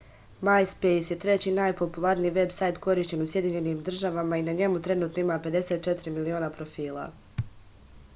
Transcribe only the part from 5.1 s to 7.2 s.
ima 54 miliona profila